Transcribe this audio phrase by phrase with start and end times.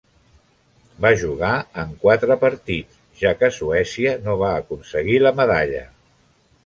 [1.05, 1.51] Va jugar
[1.83, 5.85] en quatre partits ja que Suècia no va aconseguir la medalla.